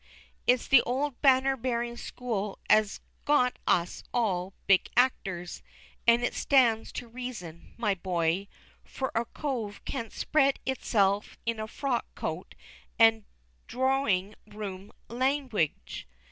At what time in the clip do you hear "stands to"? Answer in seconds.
6.33-7.07